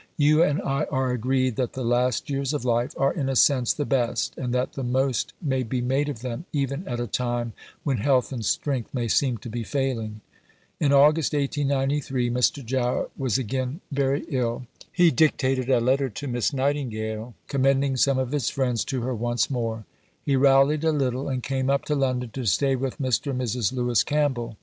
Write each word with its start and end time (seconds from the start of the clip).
You 0.17 0.41
and 0.41 0.59
I 0.63 0.85
are 0.85 1.11
agreed 1.11 1.57
that 1.57 1.73
the 1.73 1.83
last 1.83 2.27
years 2.27 2.55
of 2.55 2.65
life 2.65 2.95
are 2.97 3.13
in 3.13 3.29
a 3.29 3.35
sense 3.35 3.71
the 3.71 3.85
best, 3.85 4.35
and 4.35 4.51
that 4.51 4.73
the 4.73 4.81
most 4.83 5.31
may 5.39 5.61
be 5.61 5.79
made 5.79 6.09
of 6.09 6.21
them 6.21 6.45
even 6.51 6.87
at 6.87 6.99
a 6.99 7.05
time 7.05 7.53
when 7.83 7.97
health 7.97 8.31
and 8.31 8.43
strength 8.43 8.91
may 8.95 9.07
seem 9.07 9.37
to 9.37 9.47
be 9.47 9.63
failing." 9.63 10.21
In 10.79 10.91
August 10.91 11.33
1893 11.33 12.31
Mr. 12.31 12.65
Jowett 12.65 13.11
was 13.15 13.37
again 13.37 13.79
very 13.91 14.25
ill. 14.29 14.65
He 14.91 15.11
dictated 15.11 15.69
a 15.69 15.79
letter 15.79 16.09
to 16.09 16.27
Miss 16.27 16.51
Nightingale, 16.51 17.35
commending 17.47 17.95
some 17.95 18.17
of 18.17 18.31
his 18.31 18.49
friends 18.49 18.83
to 18.85 19.01
her 19.03 19.13
once 19.13 19.51
more. 19.51 19.85
He 20.23 20.35
rallied 20.35 20.83
a 20.83 20.91
little 20.91 21.29
and 21.29 21.43
came 21.43 21.69
up 21.69 21.85
to 21.85 21.93
London 21.93 22.31
to 22.31 22.45
stay 22.45 22.75
with 22.75 22.97
Mr. 22.97 23.29
and 23.29 23.39
Mrs. 23.39 23.71
Lewis 23.71 24.03
Campbell. 24.03 24.57